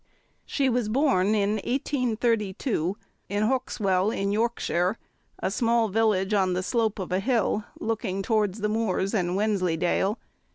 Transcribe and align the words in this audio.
She 0.47 0.67
was 0.67 0.89
born, 0.89 1.35
in 1.35 1.57
1832, 1.59 2.97
at 3.29 3.43
Hauxwell, 3.43 4.09
in 4.09 4.31
Yorkshire, 4.31 4.97
a 5.37 5.51
small 5.51 5.89
village 5.89 6.33
on 6.33 6.53
the 6.53 6.63
slope 6.63 6.97
of 6.97 7.11
a 7.11 7.19
hill, 7.19 7.65
looking 7.79 8.23
towards 8.23 8.61
the 8.61 8.69
moors 8.69 9.13
and 9.13 9.35
Wensleydale. 9.35 10.17